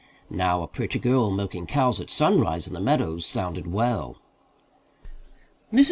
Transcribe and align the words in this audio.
Now 0.31 0.63
a 0.63 0.67
pretty 0.67 0.97
girl 0.97 1.29
milking 1.29 1.67
cows 1.67 2.01
at 2.01 2.09
sunrise 2.09 2.65
in 2.67 2.73
the 2.73 2.79
meadows 2.79 3.23
sounded 3.23 3.71
well. 3.71 4.17
Mrs. 5.71 5.79